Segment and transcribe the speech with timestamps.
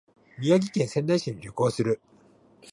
[0.39, 2.01] 宮城県仙台市に旅行する